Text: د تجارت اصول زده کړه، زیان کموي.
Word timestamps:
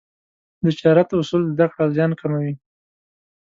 د 0.63 0.65
تجارت 0.77 1.09
اصول 1.21 1.41
زده 1.53 1.67
کړه، 1.73 1.85
زیان 1.95 2.11
کموي. 2.19 2.53